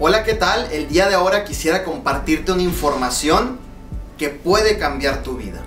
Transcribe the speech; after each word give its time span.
Hola, 0.00 0.24
¿qué 0.24 0.34
tal? 0.34 0.72
El 0.72 0.88
día 0.88 1.08
de 1.08 1.14
ahora 1.14 1.44
quisiera 1.44 1.84
compartirte 1.84 2.50
una 2.50 2.62
información 2.62 3.60
que 4.18 4.28
puede 4.28 4.76
cambiar 4.76 5.22
tu 5.22 5.36
vida. 5.36 5.62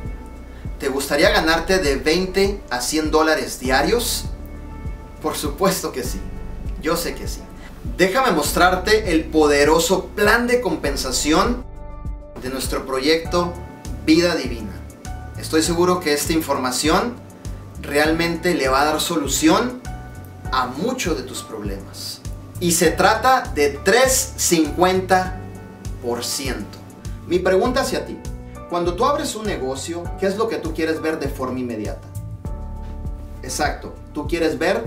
¿Te 0.80 0.90
gustaría 0.90 1.30
ganarte 1.30 1.80
de 1.80 1.96
20 1.96 2.60
a 2.70 2.82
100 2.82 3.10
dólares 3.10 3.58
diarios? 3.62 4.26
Por 5.22 5.38
supuesto 5.38 5.94
que 5.94 6.04
sí. 6.04 6.20
Yo 6.82 6.98
sé 6.98 7.16
que 7.16 7.26
sí. 7.26 7.40
Déjame 7.96 8.32
mostrarte 8.34 9.14
el 9.14 9.24
poderoso 9.24 10.08
plan 10.08 10.46
de 10.46 10.60
compensación 10.60 11.66
de 12.42 12.50
nuestro 12.50 12.86
proyecto 12.86 13.54
Vida 14.06 14.36
Divina. 14.36 14.74
Estoy 15.40 15.64
seguro 15.64 16.02
que 16.02 16.12
esta 16.12 16.34
información 16.34 17.16
realmente 17.82 18.56
le 18.56 18.68
va 18.68 18.82
a 18.82 18.86
dar 18.86 19.00
solución 19.00 19.82
a 20.52 20.68
muchos 20.68 21.16
de 21.16 21.24
tus 21.24 21.44
problemas. 21.44 22.20
Y 22.60 22.72
se 22.72 22.92
trata 22.92 23.52
de 23.54 23.80
350%. 23.80 26.56
Mi 27.28 27.40
pregunta 27.40 27.82
hacia 27.82 28.06
ti, 28.06 28.18
cuando 28.70 28.96
tú 28.96 29.06
abres 29.06 29.36
un 29.36 29.46
negocio, 29.46 30.04
¿qué 30.20 30.28
es 30.28 30.38
lo 30.38 30.48
que 30.48 30.58
tú 30.58 30.74
quieres 30.74 31.02
ver 31.02 31.20
de 31.20 31.28
forma 31.28 31.60
inmediata? 31.60 32.08
Exacto, 33.44 33.94
tú 34.14 34.28
quieres 34.28 34.58
ver 34.58 34.84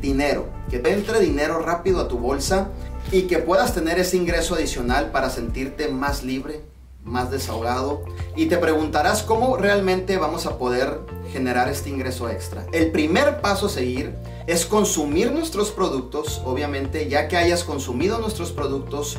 dinero, 0.00 0.46
que 0.70 0.78
te 0.78 0.92
entre 0.92 1.20
dinero 1.20 1.60
rápido 1.60 2.00
a 2.00 2.08
tu 2.08 2.18
bolsa 2.18 2.68
y 3.12 3.22
que 3.22 3.38
puedas 3.38 3.74
tener 3.74 3.98
ese 3.98 4.16
ingreso 4.16 4.54
adicional 4.54 5.10
para 5.10 5.30
sentirte 5.30 5.88
más 5.88 6.22
libre, 6.22 6.62
más 7.04 7.30
desahogado. 7.30 8.02
Y 8.34 8.46
te 8.46 8.56
preguntarás 8.56 9.22
cómo 9.22 9.56
realmente 9.56 10.16
vamos 10.16 10.46
a 10.46 10.58
poder 10.58 11.00
generar 11.30 11.68
este 11.68 11.88
ingreso 11.90 12.28
extra. 12.28 12.66
El 12.72 12.90
primer 12.90 13.40
paso 13.40 13.66
a 13.66 13.70
seguir 13.70 14.14
es 14.46 14.66
consumir 14.66 15.32
nuestros 15.32 15.70
productos, 15.70 16.40
obviamente, 16.44 17.08
ya 17.08 17.28
que 17.28 17.36
hayas 17.36 17.64
consumido 17.64 18.18
nuestros 18.18 18.52
productos, 18.52 19.18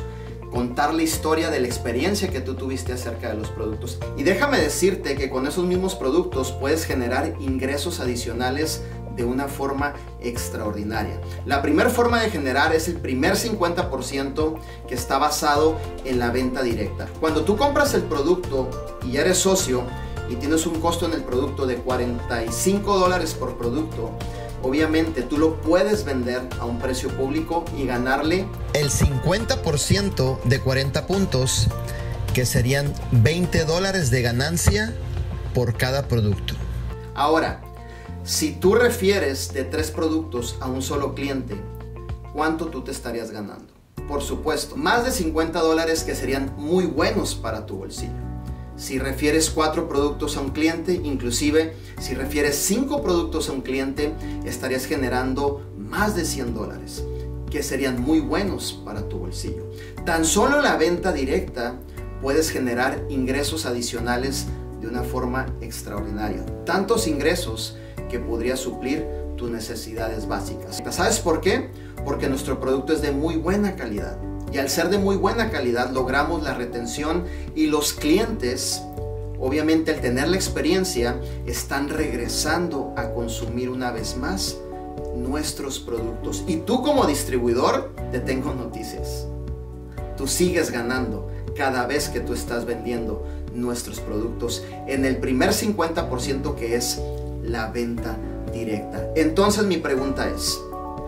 contar 0.50 0.92
la 0.92 1.02
historia 1.02 1.50
de 1.50 1.60
la 1.60 1.66
experiencia 1.66 2.28
que 2.28 2.40
tú 2.40 2.54
tuviste 2.54 2.92
acerca 2.92 3.30
de 3.30 3.34
los 3.34 3.48
productos. 3.48 3.98
Y 4.16 4.22
déjame 4.22 4.58
decirte 4.58 5.14
que 5.14 5.30
con 5.30 5.46
esos 5.46 5.64
mismos 5.64 5.94
productos 5.94 6.52
puedes 6.52 6.84
generar 6.84 7.34
ingresos 7.40 8.00
adicionales 8.00 8.82
de 9.16 9.24
una 9.24 9.48
forma 9.48 9.94
extraordinaria. 10.20 11.20
La 11.46 11.62
primera 11.62 11.90
forma 11.90 12.20
de 12.20 12.30
generar 12.30 12.74
es 12.74 12.88
el 12.88 12.96
primer 12.96 13.34
50% 13.34 14.58
que 14.88 14.94
está 14.94 15.18
basado 15.18 15.76
en 16.04 16.18
la 16.18 16.30
venta 16.30 16.62
directa. 16.62 17.08
Cuando 17.20 17.42
tú 17.44 17.56
compras 17.56 17.94
el 17.94 18.02
producto 18.02 18.70
y 19.06 19.16
eres 19.16 19.38
socio 19.38 19.84
y 20.32 20.36
tienes 20.36 20.66
un 20.66 20.80
costo 20.80 21.04
en 21.04 21.12
el 21.12 21.22
producto 21.22 21.66
de 21.66 21.76
45 21.76 22.98
dólares 22.98 23.34
por 23.34 23.58
producto, 23.58 24.12
obviamente 24.62 25.20
tú 25.20 25.36
lo 25.36 25.60
puedes 25.60 26.04
vender 26.04 26.40
a 26.58 26.64
un 26.64 26.78
precio 26.78 27.10
público 27.10 27.66
y 27.76 27.84
ganarle 27.84 28.46
el 28.72 28.90
50% 28.90 30.42
de 30.44 30.60
40 30.60 31.06
puntos, 31.06 31.68
que 32.32 32.46
serían 32.46 32.94
20 33.10 33.66
dólares 33.66 34.10
de 34.10 34.22
ganancia 34.22 34.94
por 35.52 35.76
cada 35.76 36.08
producto. 36.08 36.54
Ahora, 37.14 37.60
si 38.24 38.52
tú 38.52 38.74
refieres 38.74 39.52
de 39.52 39.64
tres 39.64 39.90
productos 39.90 40.56
a 40.60 40.66
un 40.68 40.80
solo 40.80 41.14
cliente, 41.14 41.60
¿cuánto 42.32 42.68
tú 42.68 42.82
te 42.82 42.90
estarías 42.90 43.30
ganando? 43.30 43.70
Por 44.08 44.22
supuesto, 44.22 44.76
más 44.76 45.04
de 45.04 45.10
50 45.10 45.60
dólares 45.60 46.04
que 46.04 46.14
serían 46.14 46.54
muy 46.56 46.86
buenos 46.86 47.34
para 47.34 47.66
tu 47.66 47.76
bolsillo. 47.76 48.31
Si 48.76 48.98
refieres 48.98 49.50
cuatro 49.50 49.88
productos 49.88 50.36
a 50.36 50.40
un 50.40 50.50
cliente, 50.50 50.94
inclusive 50.94 51.74
si 52.00 52.14
refieres 52.14 52.56
cinco 52.56 53.02
productos 53.02 53.48
a 53.48 53.52
un 53.52 53.60
cliente, 53.60 54.14
estarías 54.44 54.86
generando 54.86 55.62
más 55.76 56.16
de 56.16 56.24
100 56.24 56.54
dólares, 56.54 57.04
que 57.50 57.62
serían 57.62 58.00
muy 58.00 58.20
buenos 58.20 58.80
para 58.84 59.08
tu 59.08 59.18
bolsillo. 59.18 59.70
Tan 60.06 60.24
solo 60.24 60.60
la 60.60 60.76
venta 60.76 61.12
directa 61.12 61.76
puedes 62.22 62.50
generar 62.50 63.04
ingresos 63.08 63.66
adicionales 63.66 64.46
de 64.80 64.88
una 64.88 65.02
forma 65.02 65.46
extraordinaria. 65.60 66.44
Tantos 66.64 67.06
ingresos 67.06 67.76
que 68.10 68.18
podría 68.18 68.56
suplir 68.56 69.06
tus 69.36 69.50
necesidades 69.50 70.26
básicas. 70.26 70.82
¿Sabes 70.90 71.20
por 71.20 71.40
qué? 71.40 71.70
Porque 72.04 72.28
nuestro 72.28 72.60
producto 72.60 72.92
es 72.92 73.02
de 73.02 73.12
muy 73.12 73.36
buena 73.36 73.76
calidad. 73.76 74.18
Y 74.52 74.58
al 74.58 74.68
ser 74.68 74.90
de 74.90 74.98
muy 74.98 75.16
buena 75.16 75.50
calidad 75.50 75.90
logramos 75.90 76.42
la 76.42 76.54
retención 76.54 77.24
y 77.54 77.66
los 77.66 77.94
clientes, 77.94 78.82
obviamente 79.40 79.92
al 79.92 80.00
tener 80.00 80.28
la 80.28 80.36
experiencia, 80.36 81.18
están 81.46 81.88
regresando 81.88 82.92
a 82.96 83.12
consumir 83.12 83.70
una 83.70 83.90
vez 83.92 84.16
más 84.16 84.58
nuestros 85.16 85.78
productos. 85.78 86.44
Y 86.46 86.56
tú 86.56 86.82
como 86.82 87.06
distribuidor, 87.06 87.94
te 88.10 88.20
tengo 88.20 88.52
noticias. 88.54 89.26
Tú 90.16 90.26
sigues 90.26 90.70
ganando 90.70 91.30
cada 91.56 91.86
vez 91.86 92.08
que 92.08 92.20
tú 92.20 92.34
estás 92.34 92.66
vendiendo 92.66 93.24
nuestros 93.54 94.00
productos 94.00 94.62
en 94.86 95.04
el 95.04 95.16
primer 95.16 95.50
50% 95.50 96.54
que 96.54 96.76
es 96.76 97.00
la 97.42 97.70
venta 97.70 98.16
directa. 98.52 99.08
Entonces 99.16 99.64
mi 99.64 99.78
pregunta 99.78 100.28
es, 100.28 100.58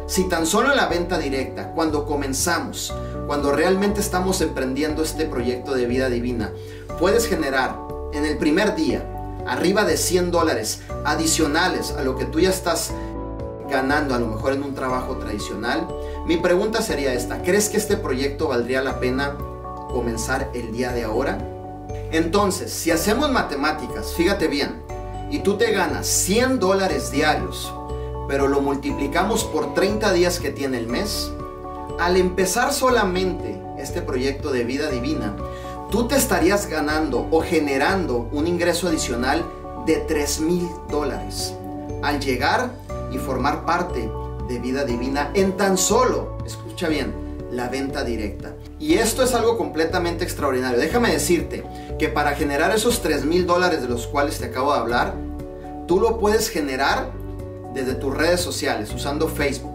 si 0.06 0.28
tan 0.28 0.47
solo 0.47 0.75
la 0.75 0.87
venta 0.87 1.19
directa, 1.19 1.71
cuando 1.72 2.04
comenzamos, 2.04 2.93
cuando 3.27 3.53
realmente 3.53 4.01
estamos 4.01 4.41
emprendiendo 4.41 5.03
este 5.03 5.27
proyecto 5.27 5.75
de 5.75 5.87
vida 5.87 6.09
divina, 6.09 6.53
puedes 6.99 7.27
generar 7.27 7.79
en 8.12 8.25
el 8.25 8.37
primer 8.39 8.75
día 8.75 9.11
arriba 9.47 9.85
de 9.85 9.97
100 9.97 10.31
dólares 10.31 10.83
adicionales 11.05 11.93
a 11.93 12.03
lo 12.03 12.17
que 12.17 12.25
tú 12.25 12.41
ya 12.41 12.51
estás 12.51 12.93
ganando 13.69 14.15
a 14.15 14.19
lo 14.19 14.27
mejor 14.27 14.53
en 14.53 14.63
un 14.63 14.75
trabajo 14.75 15.17
tradicional, 15.17 15.89
mi 16.27 16.37
pregunta 16.37 16.83
sería 16.83 17.13
esta, 17.13 17.43
¿crees 17.43 17.69
que 17.69 17.77
este 17.77 17.97
proyecto 17.97 18.49
valdría 18.49 18.83
la 18.83 19.01
pena 19.01 19.37
comenzar 19.91 20.51
el 20.55 20.73
día 20.73 20.93
de 20.93 21.05
ahora? 21.05 21.39
Entonces, 22.13 22.73
si 22.73 22.91
hacemos 22.91 23.31
matemáticas, 23.31 24.13
fíjate 24.17 24.49
bien, 24.49 24.83
y 25.31 25.41
tú 25.41 25.57
te 25.57 25.73
ganas 25.73 26.07
100 26.07 26.61
dólares 26.61 27.11
diarios, 27.11 27.73
pero 28.29 28.47
lo 28.47 28.61
multiplicamos 28.61 29.45
por 29.45 29.75
30 29.75 30.13
días 30.13 30.39
que 30.39 30.51
tiene 30.51 30.79
el 30.79 30.87
mes, 30.87 31.31
al 31.99 32.16
empezar 32.16 32.72
solamente 32.72 33.60
este 33.78 34.03
proyecto 34.03 34.50
de 34.53 34.65
vida 34.65 34.91
divina, 34.91 35.34
tú 35.91 36.09
te 36.09 36.16
estarías 36.16 36.66
ganando 36.69 37.28
o 37.31 37.41
generando 37.41 38.28
un 38.32 38.47
ingreso 38.47 38.88
adicional 38.88 39.44
de 39.87 39.97
3 39.97 40.41
mil 40.41 40.69
dólares 40.91 41.54
al 42.03 42.21
llegar 42.21 42.71
y 43.12 43.19
formar 43.19 43.65
parte 43.65 44.10
de 44.49 44.59
vida 44.59 44.84
divina 44.84 45.31
en 45.34 45.56
tan 45.56 45.78
solo, 45.78 46.38
escucha 46.44 46.88
bien, 46.88 47.15
la 47.50 47.69
venta 47.69 48.04
directa. 48.04 48.54
Y 48.78 48.94
esto 48.94 49.22
es 49.22 49.34
algo 49.34 49.56
completamente 49.56 50.25
extraordinario. 50.25 50.78
Déjame 50.78 51.12
decirte 51.12 51.65
que 51.99 52.09
para 52.09 52.34
generar 52.34 52.75
esos 52.75 53.00
3 53.00 53.25
mil 53.25 53.47
dólares 53.47 53.83
de 53.83 53.88
los 53.88 54.06
cuales 54.06 54.38
te 54.38 54.47
acabo 54.47 54.72
de 54.72 54.81
hablar, 54.81 55.15
tú 55.87 56.00
lo 56.00 56.19
puedes 56.19 56.49
generar 56.49 57.10
desde 57.72 57.94
tus 57.94 58.15
redes 58.15 58.41
sociales, 58.41 58.93
usando 58.93 59.28
Facebook, 59.28 59.74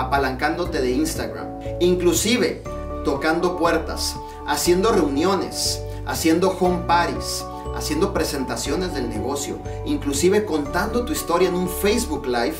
apalancándote 0.00 0.80
de 0.80 0.90
Instagram, 0.92 1.46
inclusive 1.80 2.62
tocando 3.04 3.56
puertas, 3.56 4.16
haciendo 4.46 4.92
reuniones, 4.92 5.82
haciendo 6.06 6.50
home 6.58 6.84
parties, 6.86 7.44
haciendo 7.74 8.12
presentaciones 8.12 8.94
del 8.94 9.08
negocio, 9.08 9.58
inclusive 9.86 10.44
contando 10.44 11.04
tu 11.04 11.12
historia 11.12 11.48
en 11.48 11.54
un 11.54 11.68
Facebook 11.68 12.26
Live, 12.26 12.56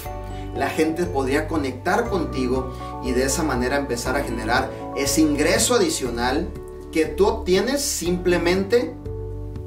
la 0.54 0.68
gente 0.68 1.04
podría 1.04 1.46
conectar 1.46 2.08
contigo 2.08 2.72
y 3.04 3.12
de 3.12 3.24
esa 3.24 3.42
manera 3.42 3.76
empezar 3.76 4.16
a 4.16 4.22
generar 4.22 4.70
ese 4.96 5.20
ingreso 5.20 5.74
adicional 5.74 6.48
que 6.92 7.06
tú 7.06 7.26
obtienes 7.26 7.82
simplemente 7.82 8.94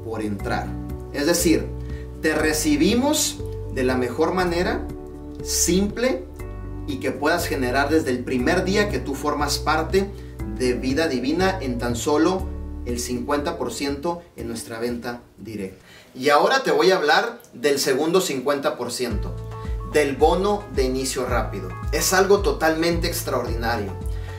por 0.04 0.22
entrar. 0.22 0.66
Es 1.12 1.26
decir, 1.26 1.66
te 2.20 2.34
recibimos 2.34 3.38
de 3.74 3.84
la 3.84 3.96
mejor 3.96 4.34
manera 4.34 4.86
simple 5.42 6.24
y 6.86 7.00
que 7.00 7.12
puedas 7.12 7.46
generar 7.46 7.88
desde 7.90 8.10
el 8.10 8.24
primer 8.24 8.64
día 8.64 8.88
que 8.88 8.98
tú 8.98 9.14
formas 9.14 9.58
parte 9.58 10.10
de 10.58 10.74
vida 10.74 11.08
divina 11.08 11.58
en 11.60 11.78
tan 11.78 11.96
solo 11.96 12.46
el 12.86 12.98
50% 12.98 14.20
en 14.36 14.48
nuestra 14.48 14.78
venta 14.78 15.22
directa. 15.38 15.84
Y 16.14 16.28
ahora 16.28 16.62
te 16.62 16.70
voy 16.70 16.90
a 16.90 16.96
hablar 16.96 17.40
del 17.52 17.78
segundo 17.78 18.20
50%, 18.20 19.32
del 19.92 20.16
bono 20.16 20.64
de 20.74 20.84
inicio 20.84 21.26
rápido. 21.26 21.68
Es 21.92 22.12
algo 22.12 22.40
totalmente 22.40 23.08
extraordinario. 23.08 23.92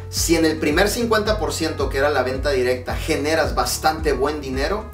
Si 0.10 0.36
en 0.36 0.46
el 0.46 0.58
primer 0.58 0.88
50% 0.88 1.90
que 1.90 1.98
era 1.98 2.10
la 2.10 2.24
venta 2.24 2.52
directa 2.52 2.96
generas 2.96 3.56
bastante 3.56 4.14
buen 4.14 4.40
dinero, 4.40 4.86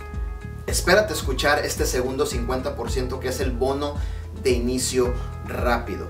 espérate 0.65 1.13
escuchar 1.13 1.63
este 1.65 1.85
segundo 1.85 2.25
50% 2.25 3.19
que 3.19 3.27
es 3.27 3.39
el 3.41 3.51
bono 3.51 3.95
de 4.41 4.51
inicio 4.51 5.13
rápido. 5.45 6.07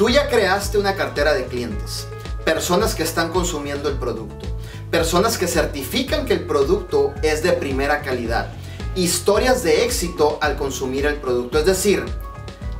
Tú 0.00 0.08
ya 0.08 0.30
creaste 0.30 0.78
una 0.78 0.96
cartera 0.96 1.34
de 1.34 1.44
clientes, 1.44 2.06
personas 2.42 2.94
que 2.94 3.02
están 3.02 3.28
consumiendo 3.28 3.90
el 3.90 3.96
producto, 3.98 4.46
personas 4.90 5.36
que 5.36 5.46
certifican 5.46 6.24
que 6.24 6.32
el 6.32 6.46
producto 6.46 7.12
es 7.22 7.42
de 7.42 7.52
primera 7.52 8.00
calidad, 8.00 8.50
historias 8.94 9.62
de 9.62 9.84
éxito 9.84 10.38
al 10.40 10.56
consumir 10.56 11.04
el 11.04 11.16
producto, 11.16 11.58
es 11.58 11.66
decir, 11.66 12.02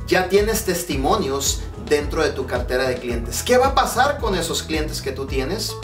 ya 0.07 0.29
tienes 0.29 0.65
testimonios 0.65 1.61
dentro 1.87 2.23
de 2.23 2.31
tu 2.31 2.47
cartera 2.47 2.87
de 2.87 2.95
clientes. 2.95 3.43
¿Qué 3.43 3.55
va 3.55 3.67
a 3.67 3.75
pasar 3.75 4.17
con 4.17 4.33
esos 4.33 4.63
clientes 4.63 4.99
que 4.99 5.11
tú 5.11 5.27
tienes? 5.27 5.75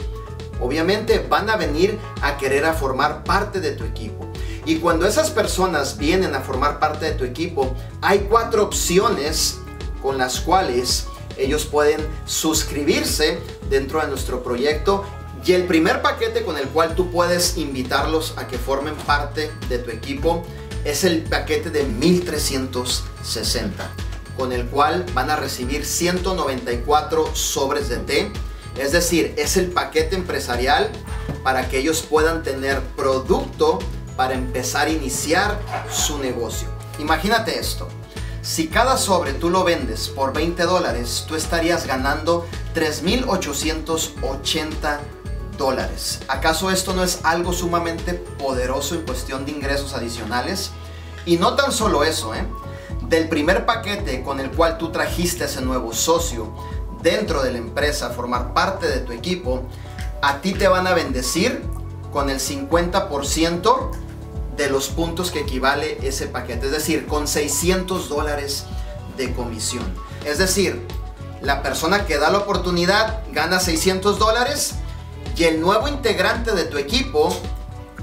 obviamente 0.59 1.23
van 1.29 1.51
a 1.51 1.55
venir 1.55 1.99
a 2.23 2.37
querer 2.37 2.65
a 2.65 2.73
formar 2.73 3.23
parte 3.23 3.59
de 3.59 3.73
tu 3.73 3.83
equipo. 3.83 4.27
Y 4.65 4.77
cuando 4.77 5.05
esas 5.05 5.29
personas 5.29 5.99
vienen 5.99 6.33
a 6.33 6.41
formar 6.41 6.79
parte 6.79 7.05
de 7.05 7.11
tu 7.11 7.25
equipo, 7.25 7.75
hay 8.01 8.25
cuatro 8.27 8.63
opciones 8.63 9.59
con 10.01 10.17
las 10.17 10.39
cuales 10.39 11.05
ellos 11.37 11.65
pueden 11.65 12.01
suscribirse 12.25 13.39
dentro 13.69 14.01
de 14.01 14.07
nuestro 14.07 14.43
proyecto. 14.43 15.05
Y 15.45 15.53
el 15.53 15.63
primer 15.63 16.01
paquete 16.01 16.43
con 16.43 16.57
el 16.57 16.67
cual 16.67 16.95
tú 16.95 17.11
puedes 17.11 17.57
invitarlos 17.57 18.33
a 18.37 18.47
que 18.47 18.57
formen 18.57 18.95
parte 18.95 19.51
de 19.69 19.79
tu 19.79 19.91
equipo 19.91 20.43
es 20.83 21.03
el 21.03 21.23
paquete 21.23 21.69
de 21.69 21.83
1360, 21.83 23.89
con 24.35 24.51
el 24.51 24.65
cual 24.67 25.05
van 25.13 25.29
a 25.29 25.35
recibir 25.35 25.85
194 25.85 27.35
sobres 27.35 27.89
de 27.89 27.97
té. 27.97 28.31
Es 28.77 28.91
decir, 28.91 29.33
es 29.37 29.57
el 29.57 29.67
paquete 29.67 30.15
empresarial 30.15 30.89
para 31.43 31.69
que 31.69 31.79
ellos 31.79 32.01
puedan 32.01 32.43
tener 32.43 32.81
producto 32.95 33.79
para 34.15 34.33
empezar 34.33 34.87
a 34.87 34.91
iniciar 34.91 35.59
su 35.89 36.17
negocio. 36.19 36.67
Imagínate 36.99 37.59
esto. 37.59 37.87
Si 38.47 38.69
cada 38.69 38.97
sobre 38.97 39.33
tú 39.33 39.49
lo 39.49 39.65
vendes 39.65 40.07
por 40.07 40.31
20 40.31 40.63
dólares, 40.63 41.25
tú 41.27 41.35
estarías 41.35 41.85
ganando 41.85 42.47
3.880 42.75 44.99
dólares. 45.57 46.21
¿Acaso 46.29 46.71
esto 46.71 46.93
no 46.93 47.03
es 47.03 47.19
algo 47.23 47.51
sumamente 47.51 48.13
poderoso 48.13 48.95
en 48.95 49.01
cuestión 49.01 49.43
de 49.43 49.51
ingresos 49.51 49.93
adicionales? 49.93 50.71
Y 51.25 51.35
no 51.35 51.55
tan 51.55 51.73
solo 51.73 52.05
eso, 52.05 52.33
¿eh? 52.33 52.47
Del 53.09 53.27
primer 53.27 53.65
paquete 53.65 54.23
con 54.23 54.39
el 54.39 54.49
cual 54.51 54.77
tú 54.77 54.93
trajiste 54.93 55.43
a 55.43 55.47
ese 55.47 55.59
nuevo 55.59 55.93
socio 55.93 56.55
dentro 57.01 57.43
de 57.43 57.51
la 57.51 57.57
empresa, 57.57 58.11
formar 58.11 58.53
parte 58.53 58.87
de 58.87 59.01
tu 59.01 59.11
equipo, 59.11 59.63
a 60.21 60.39
ti 60.39 60.53
te 60.53 60.69
van 60.69 60.87
a 60.87 60.93
bendecir 60.93 61.65
con 62.13 62.29
el 62.29 62.39
50% 62.39 64.06
de 64.57 64.69
los 64.69 64.89
puntos 64.89 65.31
que 65.31 65.39
equivale 65.41 65.97
ese 66.01 66.27
paquete, 66.27 66.65
es 66.65 66.71
decir, 66.71 67.07
con 67.07 67.27
600 67.27 68.09
dólares 68.09 68.65
de 69.15 69.31
comisión. 69.33 69.85
Es 70.25 70.39
decir, 70.39 70.85
la 71.41 71.61
persona 71.61 72.05
que 72.05 72.17
da 72.17 72.31
la 72.31 72.39
oportunidad 72.39 73.23
gana 73.31 73.59
600 73.59 74.17
dólares 74.19 74.75
y 75.35 75.43
el 75.43 75.59
nuevo 75.61 75.87
integrante 75.87 76.53
de 76.53 76.65
tu 76.65 76.77
equipo, 76.77 77.29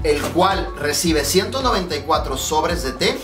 el 0.03 0.21
cual 0.21 0.69
recibe 0.77 1.25
194 1.25 2.37
sobres 2.37 2.83
de 2.83 2.93
té, 2.93 3.17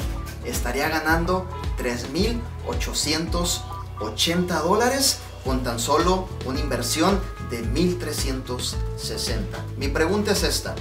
estaría 0.43 0.89
ganando 0.89 1.47
3.880 1.77 4.61
dólares 4.61 5.19
con 5.45 5.63
tan 5.63 5.79
solo 5.79 6.27
una 6.45 6.59
inversión 6.59 7.21
de 7.51 7.63
1.360. 7.63 8.75
Mi 9.77 9.89
pregunta 9.89 10.31
es 10.31 10.41
esta. 10.43 10.73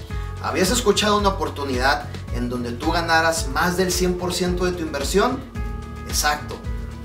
¿Habías 0.43 0.71
escuchado 0.71 1.19
una 1.19 1.31
oportunidad 1.31 2.09
en 2.35 2.49
donde 2.49 2.73
tú 2.73 2.93
ganaras 2.93 3.49
más 3.49 3.77
del 3.77 3.91
100% 3.91 4.65
de 4.65 4.73
tu 4.73 4.83
inversión? 4.83 5.39
Exacto, 6.09 6.57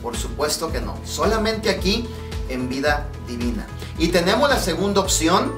por 0.01 0.15
supuesto 0.15 0.71
que 0.71 0.79
no. 0.79 0.97
Solamente 1.03 1.69
aquí 1.69 2.07
en 2.47 2.69
vida 2.69 3.09
divina. 3.27 3.67
Y 3.97 4.09
tenemos 4.09 4.49
la 4.49 4.59
segunda 4.59 5.01
opción 5.01 5.53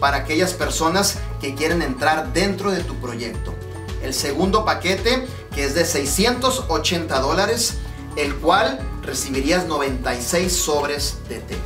para 0.00 0.18
aquellas 0.18 0.54
personas 0.54 1.18
que 1.40 1.54
quieren 1.54 1.82
entrar 1.82 2.32
dentro 2.32 2.70
de 2.70 2.82
tu 2.82 2.94
proyecto. 2.94 3.52
El 4.02 4.14
segundo 4.14 4.64
paquete 4.64 5.26
que 5.54 5.64
es 5.64 5.74
de 5.74 5.84
680 5.84 7.20
dólares, 7.20 7.74
el 8.16 8.34
cual 8.36 8.78
recibirías 9.02 9.66
96 9.66 10.52
sobres 10.52 11.18
de 11.28 11.40
té. 11.40 11.56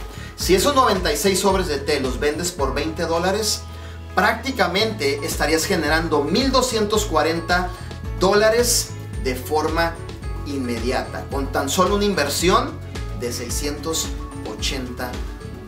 Si 0.42 0.56
esos 0.56 0.74
96 0.74 1.38
sobres 1.38 1.68
de 1.68 1.78
té 1.78 2.00
los 2.00 2.18
vendes 2.18 2.50
por 2.50 2.74
20 2.74 3.04
dólares, 3.04 3.60
prácticamente 4.16 5.24
estarías 5.24 5.66
generando 5.66 6.24
1240 6.24 7.70
dólares 8.18 8.88
de 9.22 9.36
forma 9.36 9.94
inmediata, 10.46 11.24
con 11.30 11.52
tan 11.52 11.68
solo 11.68 11.94
una 11.94 12.06
inversión 12.06 12.72
de 13.20 13.32
680 13.32 15.12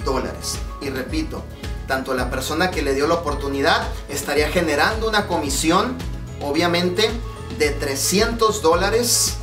dólares. 0.05 0.59
Y 0.81 0.91
repito, 0.91 1.45
tanto 1.87 2.13
la 2.13 2.29
persona 2.29 2.73
que 2.73 2.83
le 2.83 2.95
dio 2.95 3.07
la 3.07 3.15
oportunidad 3.15 3.87
estaría 4.09 4.49
generando 4.49 5.09
una 5.09 5.29
comisión, 5.29 5.97
obviamente, 6.43 7.13
de 7.61 7.71
300 7.71 8.61
dólares 8.61 9.37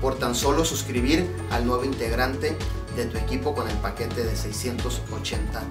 por 0.00 0.18
tan 0.18 0.34
solo 0.34 0.64
suscribir 0.64 1.30
al 1.50 1.66
nuevo 1.66 1.84
integrante 1.84 2.56
de 2.96 3.06
tu 3.06 3.18
equipo 3.18 3.54
con 3.54 3.68
el 3.68 3.76
paquete 3.78 4.24
de 4.24 4.36
680 4.36 5.62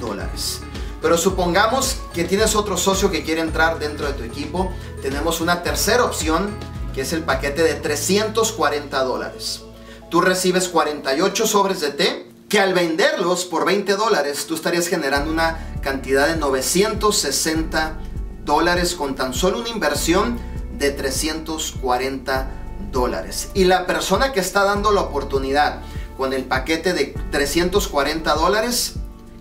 dólares. 0.00 0.60
Pero 1.00 1.16
supongamos 1.16 1.98
que 2.12 2.24
tienes 2.24 2.56
otro 2.56 2.76
socio 2.76 3.10
que 3.10 3.22
quiere 3.22 3.40
entrar 3.40 3.78
dentro 3.78 4.06
de 4.06 4.14
tu 4.14 4.24
equipo. 4.24 4.72
Tenemos 5.00 5.40
una 5.40 5.62
tercera 5.62 6.04
opción 6.04 6.50
que 6.92 7.02
es 7.02 7.12
el 7.12 7.22
paquete 7.22 7.62
de 7.62 7.74
340 7.74 9.04
dólares. 9.04 9.62
Tú 10.10 10.20
recibes 10.20 10.68
48 10.68 11.46
sobres 11.46 11.80
de 11.80 11.90
té 11.90 12.26
que 12.48 12.58
al 12.58 12.72
venderlos 12.72 13.44
por 13.44 13.66
20 13.66 13.94
dólares 13.96 14.46
tú 14.46 14.54
estarías 14.54 14.88
generando 14.88 15.30
una 15.30 15.78
cantidad 15.82 16.26
de 16.26 16.36
960 16.36 17.98
dólares 18.44 18.94
con 18.94 19.14
tan 19.14 19.34
solo 19.34 19.60
una 19.60 19.68
inversión 19.68 20.38
de 20.78 20.90
340 20.90 22.48
dólares. 22.90 23.50
Y 23.54 23.64
la 23.64 23.86
persona 23.86 24.32
que 24.32 24.40
está 24.40 24.64
dando 24.64 24.90
la 24.92 25.02
oportunidad 25.02 25.82
con 26.18 26.34
el 26.34 26.44
paquete 26.44 26.92
de 26.92 27.14
340 27.30 28.34
dólares, 28.34 28.96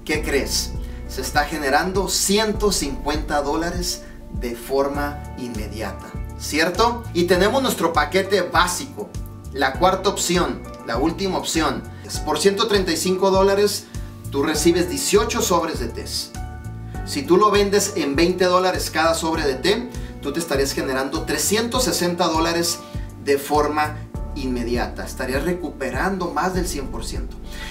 ¿qué 0.06 0.24
crees? 0.24 0.72
se 1.08 1.22
está 1.22 1.46
generando 1.46 2.10
150 2.10 3.42
dólares 3.42 4.04
de 4.40 4.56
forma 4.56 5.24
inmediata, 5.38 6.06
¿cierto? 6.40 7.04
Y 7.14 7.24
tenemos 7.24 7.62
nuestro 7.62 7.94
paquete 7.94 8.42
básico, 8.42 9.10
la 9.54 9.74
cuarta 9.74 10.10
opción, 10.10 10.62
la 10.86 10.98
última 10.98 11.38
opción. 11.38 11.84
Por 12.26 12.40
135 12.40 13.32
dólares 13.32 13.86
tú 14.32 14.44
recibes 14.44 14.90
18 14.90 15.42
sobres 15.42 15.80
de 15.80 15.88
té. 15.88 16.06
Si 17.06 17.24
tú 17.24 17.38
lo 17.38 17.52
vendes 17.52 17.94
en 17.96 18.16
20 18.16 18.46
dólares 18.46 18.92
cada 18.92 19.14
sobre 19.14 19.44
de 19.44 19.56
té, 19.56 19.90
tú 20.22 20.34
te 20.34 20.40
estarías 20.40 20.74
generando 20.74 21.24
360 21.24 22.28
dólares 22.28 22.80
de 23.24 23.38
forma 23.38 23.98
inmediata. 24.44 25.06
Estarías 25.06 25.44
recuperando 25.44 26.32
más 26.32 26.54
del 26.54 26.68
100%. 26.68 27.28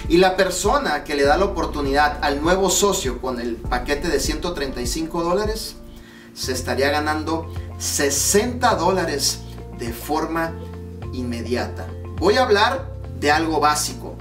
Y 0.09 0.17
la 0.17 0.35
persona 0.35 1.03
que 1.03 1.15
le 1.15 1.23
da 1.23 1.37
la 1.37 1.45
oportunidad 1.45 2.19
al 2.21 2.41
nuevo 2.41 2.69
socio 2.69 3.21
con 3.21 3.39
el 3.39 3.55
paquete 3.55 4.07
de 4.09 4.19
135 4.19 5.23
dólares, 5.23 5.75
se 6.33 6.51
estaría 6.51 6.89
ganando 6.89 7.51
60 7.79 8.75
dólares 8.75 9.39
de 9.79 9.91
forma 9.93 10.53
inmediata. 11.13 11.87
Voy 12.17 12.35
a 12.35 12.43
hablar 12.43 12.91
de 13.19 13.31
algo 13.31 13.59
básico. 13.59 14.15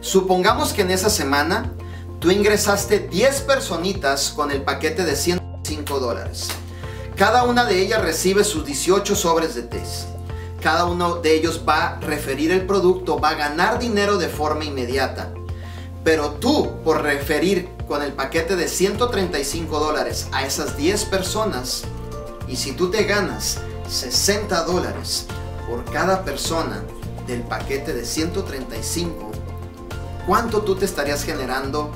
Supongamos 0.00 0.72
que 0.72 0.82
en 0.82 0.90
esa 0.90 1.10
semana 1.10 1.72
tú 2.18 2.30
ingresaste 2.30 2.98
10 2.98 3.42
personitas 3.42 4.32
con 4.34 4.50
el 4.50 4.62
paquete 4.62 5.04
de 5.04 5.14
105 5.14 6.00
dólares. 6.00 6.48
Cada 7.16 7.44
una 7.44 7.64
de 7.64 7.80
ellas 7.80 8.02
recibe 8.02 8.42
sus 8.42 8.64
18 8.64 9.14
sobres 9.14 9.54
de 9.54 9.62
test 9.62 10.08
cada 10.62 10.84
uno 10.84 11.16
de 11.16 11.34
ellos 11.34 11.62
va 11.68 11.88
a 11.88 12.00
referir 12.00 12.52
el 12.52 12.66
producto, 12.66 13.18
va 13.18 13.30
a 13.30 13.34
ganar 13.34 13.78
dinero 13.78 14.16
de 14.16 14.28
forma 14.28 14.64
inmediata. 14.64 15.34
Pero 16.04 16.30
tú, 16.32 16.70
por 16.84 17.02
referir 17.02 17.68
con 17.88 18.02
el 18.02 18.12
paquete 18.12 18.56
de 18.56 18.68
135 18.68 19.78
dólares 19.78 20.28
a 20.32 20.46
esas 20.46 20.76
10 20.76 21.04
personas, 21.06 21.82
y 22.48 22.56
si 22.56 22.72
tú 22.72 22.90
te 22.90 23.04
ganas 23.04 23.58
60 23.88 24.64
dólares 24.64 25.26
por 25.68 25.84
cada 25.84 26.24
persona 26.24 26.82
del 27.26 27.42
paquete 27.42 27.92
de 27.92 28.04
135, 28.04 29.30
¿cuánto 30.26 30.62
tú 30.62 30.76
te 30.76 30.84
estarías 30.84 31.24
generando 31.24 31.90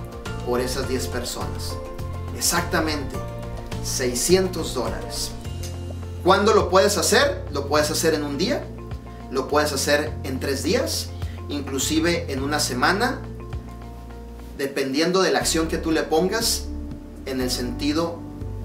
por 0.45 0.61
esas 0.61 0.89
10 0.89 1.07
personas? 1.09 1.77
Exactamente 2.37 3.17
600 3.85 4.75
dólares. 4.75 5.31
¿Cuándo 6.27 6.55
lo 6.55 6.71
puedes 6.71 6.99
hacer? 6.99 7.45
Lo 7.53 7.69
puedes 7.69 7.89
hacer 7.93 8.13
en 8.13 8.25
un 8.25 8.37
día, 8.37 8.65
lo 9.31 9.47
puedes 9.47 9.73
hacer 9.73 10.11
en 10.25 10.41
tres 10.41 10.65
días, 10.65 11.11
inclusive 11.49 12.33
en 12.33 12.43
una 12.43 12.59
semana, 12.59 13.21
dependiendo 14.59 15.23
de 15.23 15.31
la 15.31 15.39
acción 15.39 15.69
que 15.69 15.79
tú 15.79 15.93
le 15.93 16.03
pongas 16.03 16.65
en 17.27 17.41
el 17.41 17.49
sentido 17.49 18.19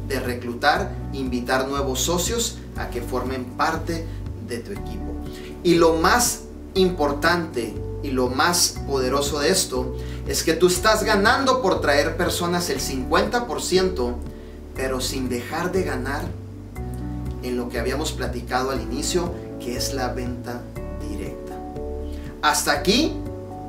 de 0.08 0.20
reclutar, 0.20 0.91
invitar 1.13 1.68
nuevos 1.68 2.00
socios 2.00 2.58
a 2.77 2.89
que 2.89 3.00
formen 3.00 3.46
parte 3.46 4.08
de 4.48 4.58
tu 4.58 4.72
equipo. 4.72 5.13
Y 5.63 5.75
lo 5.75 5.98
más 5.98 6.46
importante 6.74 7.75
y 8.01 8.10
lo 8.10 8.27
más 8.30 8.77
poderoso 8.88 9.39
de 9.39 9.51
esto 9.51 9.96
es 10.27 10.41
que 10.41 10.53
tú 10.53 10.65
estás 10.65 11.03
ganando 11.03 11.62
por 11.62 11.80
traer 11.80 12.18
personas 12.18 12.72
el 12.72 12.80
50%, 12.80 14.15
pero 14.75 15.00
sin 15.00 15.30
dejar 15.30 15.72
de 15.72 15.84
ganar 15.84 16.41
en 17.44 17.58
lo 17.58 17.70
que 17.70 17.80
habíamos 17.80 18.12
platicado 18.12 18.72
al 18.72 18.82
inicio, 18.82 19.34
que 19.60 19.76
es 19.76 19.94
la 19.94 20.10
venta 20.10 20.62
directa. 21.10 21.54
Hasta 22.42 22.72
aquí 22.72 23.14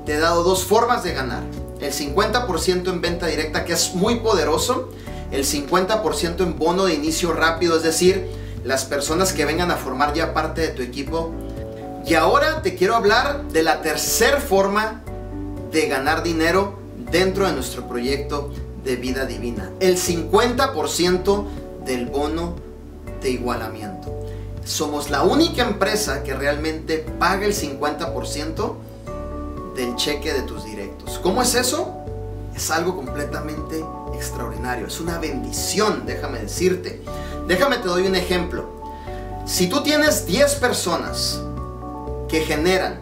te 0.06 0.14
he 0.14 0.18
dado 0.18 0.42
dos 0.42 0.64
formas 0.64 1.02
de 1.04 1.12
ganar. 1.12 1.42
El 1.80 1.92
50% 1.92 2.88
en 2.88 3.00
venta 3.00 3.26
directa, 3.26 3.64
que 3.64 3.72
es 3.72 3.94
muy 3.94 4.20
poderoso, 4.20 4.90
el 5.30 5.44
50% 5.44 6.40
en 6.40 6.58
bono 6.58 6.84
de 6.84 6.94
inicio 6.94 7.32
rápido, 7.32 7.76
es 7.76 7.82
decir, 7.82 8.26
las 8.64 8.84
personas 8.84 9.32
que 9.32 9.44
vengan 9.44 9.70
a 9.70 9.76
formar 9.76 10.14
ya 10.14 10.34
parte 10.34 10.60
de 10.60 10.68
tu 10.68 10.82
equipo. 10.82 11.32
Y 12.06 12.14
ahora 12.14 12.62
te 12.62 12.74
quiero 12.74 12.94
hablar 12.94 13.48
de 13.48 13.62
la 13.62 13.82
tercera 13.82 14.38
forma 14.38 15.02
de 15.70 15.88
ganar 15.88 16.22
dinero 16.22 16.78
dentro 17.10 17.46
de 17.46 17.52
nuestro 17.52 17.88
proyecto 17.88 18.52
de 18.84 18.96
vida 18.96 19.24
divina. 19.24 19.70
El 19.80 19.96
50% 19.96 21.44
del 21.84 22.06
bono 22.06 22.56
de 23.22 23.30
igualamiento. 23.30 24.12
Somos 24.64 25.10
la 25.10 25.22
única 25.22 25.62
empresa 25.62 26.22
que 26.22 26.34
realmente 26.34 26.98
paga 27.18 27.46
el 27.46 27.54
50% 27.54 28.74
del 29.74 29.96
cheque 29.96 30.32
de 30.32 30.42
tus 30.42 30.64
directos. 30.64 31.18
¿Cómo 31.22 31.42
es 31.42 31.54
eso? 31.54 31.94
Es 32.54 32.70
algo 32.70 32.94
completamente 32.94 33.84
extraordinario. 34.14 34.86
Es 34.86 35.00
una 35.00 35.18
bendición, 35.18 36.04
déjame 36.06 36.40
decirte. 36.40 37.02
Déjame 37.48 37.78
te 37.78 37.88
doy 37.88 38.06
un 38.06 38.14
ejemplo. 38.14 38.66
Si 39.46 39.66
tú 39.68 39.82
tienes 39.82 40.26
10 40.26 40.54
personas 40.56 41.40
que 42.28 42.40
generan 42.40 43.00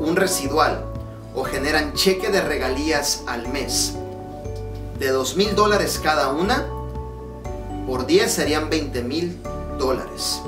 un 0.00 0.16
residual 0.16 0.84
o 1.34 1.44
generan 1.44 1.94
cheque 1.94 2.28
de 2.28 2.40
regalías 2.40 3.22
al 3.26 3.48
mes 3.48 3.94
de 4.98 5.08
2 5.08 5.36
mil 5.36 5.54
dólares 5.54 5.98
cada 6.02 6.28
una, 6.28 6.66
por 7.86 8.06
10 8.06 8.30
serían 8.30 8.68
20 8.68 9.02
mil 9.02 9.40
dólares. 9.80 10.40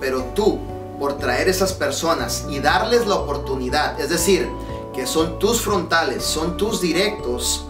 Pero 0.00 0.24
tú, 0.34 0.58
por 0.98 1.18
traer 1.18 1.48
esas 1.48 1.74
personas 1.74 2.46
y 2.48 2.60
darles 2.60 3.06
la 3.06 3.16
oportunidad, 3.16 4.00
es 4.00 4.08
decir, 4.08 4.48
que 4.94 5.06
son 5.06 5.38
tus 5.38 5.60
frontales, 5.60 6.24
son 6.24 6.56
tus 6.56 6.80
directos, 6.80 7.66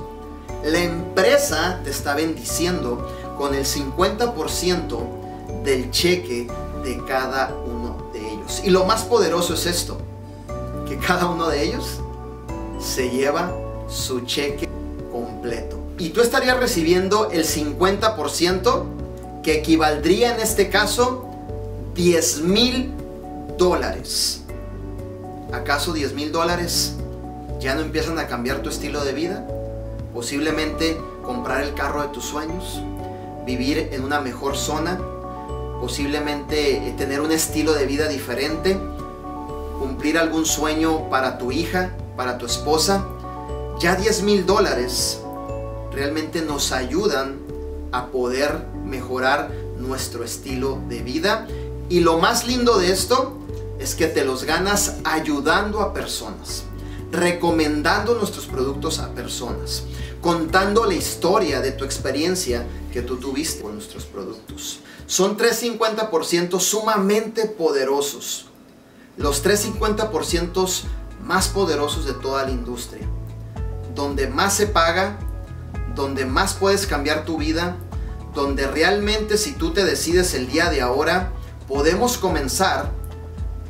la 0.62 0.78
empresa 0.78 1.80
te 1.82 1.90
está 1.90 2.14
bendiciendo 2.14 3.08
con 3.36 3.54
el 3.54 3.64
50% 3.64 5.62
del 5.64 5.90
cheque 5.90 6.46
de 6.84 7.04
cada 7.04 7.54
uno 7.66 8.10
de 8.12 8.20
ellos. 8.20 8.62
Y 8.64 8.70
lo 8.70 8.84
más 8.84 9.04
poderoso 9.04 9.54
es 9.54 9.66
esto, 9.66 9.98
que 10.86 10.98
cada 10.98 11.26
uno 11.26 11.48
de 11.48 11.64
ellos 11.64 12.00
se 12.78 13.10
lleva 13.10 13.52
su 13.88 14.20
cheque 14.20 14.68
completo. 15.10 15.78
Y 15.98 16.10
tú 16.10 16.20
estarías 16.20 16.58
recibiendo 16.58 17.30
el 17.30 17.44
50% 17.44 18.93
que 19.44 19.58
equivaldría 19.58 20.34
en 20.34 20.40
este 20.40 20.70
caso 20.70 21.26
10 21.94 22.40
mil 22.40 22.92
dólares. 23.58 24.40
¿Acaso 25.52 25.92
10 25.92 26.14
mil 26.14 26.32
dólares 26.32 26.94
ya 27.60 27.74
no 27.74 27.82
empiezan 27.82 28.18
a 28.18 28.26
cambiar 28.26 28.62
tu 28.62 28.70
estilo 28.70 29.04
de 29.04 29.12
vida? 29.12 29.46
Posiblemente 30.14 30.96
comprar 31.22 31.62
el 31.62 31.74
carro 31.74 32.02
de 32.02 32.08
tus 32.08 32.24
sueños, 32.24 32.80
vivir 33.46 33.90
en 33.92 34.02
una 34.02 34.20
mejor 34.20 34.56
zona, 34.56 34.98
posiblemente 35.78 36.94
tener 36.96 37.20
un 37.20 37.30
estilo 37.30 37.74
de 37.74 37.84
vida 37.84 38.08
diferente, 38.08 38.78
cumplir 39.78 40.16
algún 40.16 40.46
sueño 40.46 41.10
para 41.10 41.36
tu 41.36 41.52
hija, 41.52 41.90
para 42.16 42.38
tu 42.38 42.46
esposa. 42.46 43.06
Ya 43.78 43.94
10 43.94 44.22
mil 44.22 44.46
dólares 44.46 45.20
realmente 45.92 46.40
nos 46.40 46.72
ayudan 46.72 47.36
a 47.92 48.06
poder 48.06 48.73
mejorar 48.84 49.50
nuestro 49.78 50.24
estilo 50.24 50.80
de 50.88 51.02
vida. 51.02 51.46
Y 51.88 52.00
lo 52.00 52.18
más 52.18 52.46
lindo 52.46 52.78
de 52.78 52.92
esto 52.92 53.38
es 53.78 53.94
que 53.94 54.06
te 54.06 54.24
los 54.24 54.44
ganas 54.44 54.96
ayudando 55.04 55.80
a 55.80 55.92
personas, 55.92 56.64
recomendando 57.10 58.14
nuestros 58.14 58.46
productos 58.46 58.98
a 58.98 59.10
personas, 59.10 59.84
contando 60.20 60.84
la 60.84 60.94
historia 60.94 61.60
de 61.60 61.72
tu 61.72 61.84
experiencia 61.84 62.66
que 62.92 63.02
tú 63.02 63.16
tuviste 63.16 63.62
con 63.62 63.74
nuestros 63.74 64.04
productos. 64.04 64.80
Son 65.06 65.36
350% 65.36 66.58
sumamente 66.60 67.46
poderosos. 67.46 68.46
Los 69.16 69.44
350% 69.44 70.82
más 71.22 71.48
poderosos 71.48 72.06
de 72.06 72.14
toda 72.14 72.44
la 72.44 72.50
industria. 72.50 73.06
Donde 73.94 74.26
más 74.26 74.54
se 74.54 74.66
paga, 74.66 75.18
donde 75.94 76.24
más 76.24 76.54
puedes 76.54 76.86
cambiar 76.86 77.24
tu 77.24 77.36
vida, 77.36 77.76
donde 78.34 78.66
realmente 78.66 79.38
si 79.38 79.52
tú 79.52 79.72
te 79.72 79.84
decides 79.84 80.34
el 80.34 80.48
día 80.48 80.68
de 80.70 80.80
ahora, 80.80 81.32
podemos 81.68 82.18
comenzar 82.18 82.90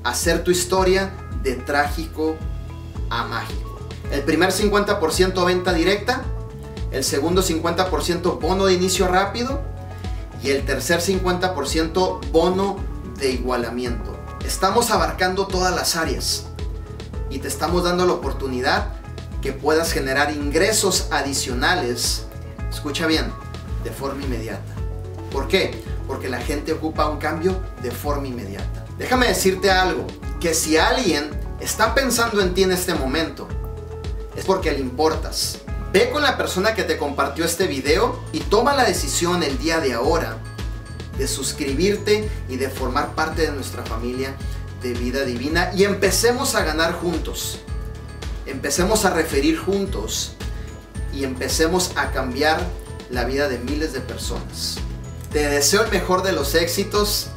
a 0.02 0.11
hacer 0.11 0.42
tu 0.42 0.50
historia 0.50 1.12
de 1.42 1.54
trágico 1.54 2.37
a 3.11 3.25
mágico. 3.25 3.78
El 4.11 4.23
primer 4.23 4.50
50% 4.50 5.44
venta 5.44 5.73
directa, 5.73 6.23
el 6.90 7.04
segundo 7.04 7.42
50% 7.42 8.40
bono 8.40 8.66
de 8.66 8.75
inicio 8.75 9.09
rápido 9.09 9.61
y 10.42 10.50
el 10.50 10.64
tercer 10.64 11.00
50% 11.00 12.30
bono 12.30 12.76
de 13.18 13.33
igualamiento. 13.33 14.16
Estamos 14.44 14.90
abarcando 14.90 15.47
todas 15.47 15.75
las 15.75 15.97
áreas 15.97 16.47
y 17.30 17.38
te 17.38 17.49
estamos 17.49 17.85
dando 17.85 18.06
la 18.06 18.12
oportunidad 18.12 18.88
que 19.40 19.52
puedas 19.52 19.92
generar 19.92 20.33
ingresos 20.33 21.09
adicionales, 21.11 22.25
escucha 22.71 23.06
bien, 23.06 23.33
de 23.85 23.91
forma 23.91 24.23
inmediata. 24.25 24.75
¿Por 25.31 25.47
qué? 25.47 25.83
Porque 26.07 26.29
la 26.29 26.41
gente 26.41 26.73
ocupa 26.73 27.09
un 27.09 27.19
cambio 27.19 27.61
de 27.83 27.91
forma 27.91 28.26
inmediata. 28.26 28.85
Déjame 28.99 29.29
decirte 29.29 29.71
algo, 29.71 30.07
que 30.41 30.55
si 30.55 30.76
alguien 30.76 31.31
está 31.61 31.95
pensando 31.95 32.41
en 32.41 32.55
ti 32.55 32.62
en 32.62 32.73
este 32.73 32.95
momento, 32.95 33.47
es 34.37 34.45
porque 34.45 34.73
le 34.73 34.81
importas. 34.81 35.59
Ve 35.93 36.11
con 36.11 36.23
la 36.23 36.37
persona 36.37 36.75
que 36.75 36.83
te 36.83 36.99
compartió 36.99 37.45
este 37.45 37.67
video 37.67 38.21
y 38.33 38.41
toma 38.41 38.75
la 38.75 38.85
decisión 38.85 39.43
el 39.43 39.59
día 39.59 39.79
de 39.79 39.93
ahora 39.93 40.38
de 41.19 41.29
suscribirte 41.29 42.29
y 42.49 42.57
de 42.57 42.69
formar 42.69 43.14
parte 43.14 43.43
de 43.43 43.53
nuestra 43.53 43.85
familia 43.85 44.35
de 44.83 44.95
vida 44.95 45.25
divina 45.25 45.71
y 45.75 45.85
empecemos 45.85 46.57
a 46.57 46.64
ganar 46.64 46.95
juntos 46.95 47.61
empecemos 48.47 49.05
a 49.05 49.11
referir 49.11 49.59
juntos 49.59 50.33
y 51.12 51.25
empecemos 51.25 51.93
a 51.97 52.11
cambiar 52.11 52.61
la 53.11 53.25
vida 53.25 53.49
de 53.49 53.58
miles 53.58 53.92
de 53.92 54.00
personas. 54.00 54.76
Te 55.32 55.46
deseo 55.49 55.84
el 55.84 55.90
mejor 55.90 56.23
de 56.23 56.32
los 56.32 56.54
éxitos, 56.54 57.28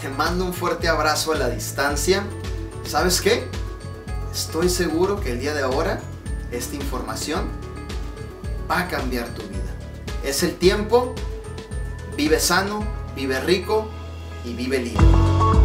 te 0.00 0.08
mando 0.08 0.44
un 0.44 0.52
fuerte 0.52 0.88
abrazo 0.88 1.32
a 1.32 1.36
la 1.36 1.48
distancia. 1.48 2.24
¿Sabes 2.86 3.20
qué? 3.20 3.48
Estoy 4.32 4.68
seguro 4.68 5.20
que 5.20 5.32
el 5.32 5.40
día 5.40 5.54
de 5.54 5.62
ahora 5.62 6.00
esta 6.50 6.76
información 6.76 7.48
va 8.70 8.80
a 8.80 8.88
cambiar 8.88 9.28
tu 9.28 9.42
vida. 9.42 9.74
Es 10.24 10.42
el 10.42 10.56
tiempo, 10.56 11.14
vive 12.16 12.38
sano, 12.40 12.84
vive 13.14 13.40
rico 13.40 13.88
y 14.44 14.54
vive 14.54 14.78
libre. 14.78 15.55